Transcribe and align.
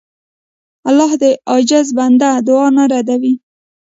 الله 0.89 1.11
د 1.21 1.23
عاجز 1.51 1.87
بنده 1.97 2.29
دعا 2.47 2.67
نه 2.77 2.83
ردوي. 2.91 3.33